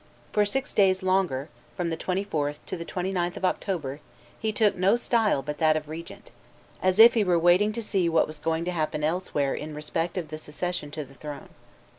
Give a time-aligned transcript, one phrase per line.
[0.31, 1.47] For six days longer,
[1.77, 3.99] from the 24th to the 29th of October,
[4.39, 6.31] he took no style but that of regent,
[6.81, 10.17] as if he were waiting to see what was going to happen elsewhere in respect
[10.17, 11.49] of the succession to the throne.